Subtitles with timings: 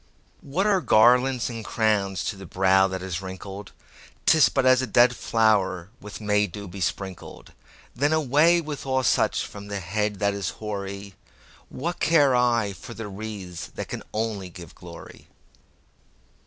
[0.41, 5.15] What are garlands and crowns to the brow that is wrinkled?'Tis but as a dead
[5.15, 10.49] flower with May dew besprinkled:Then away with all such from the head that is
[11.69, 15.27] hoary—What care I for the wreaths that can only give glory?